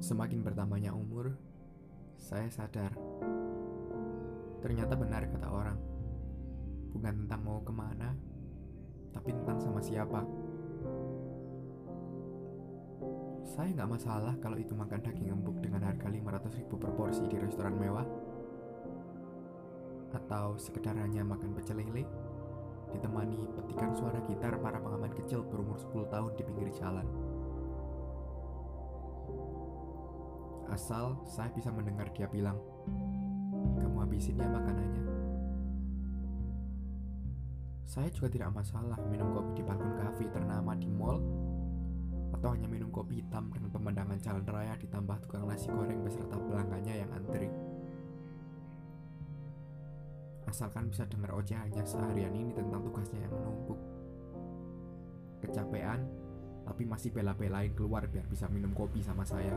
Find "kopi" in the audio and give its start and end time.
39.34-39.58, 42.94-43.18, 58.70-59.02